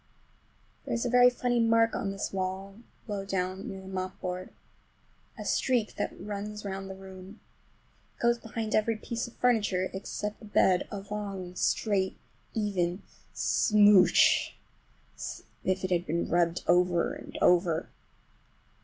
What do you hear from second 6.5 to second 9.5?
round the room. It goes behind every piece of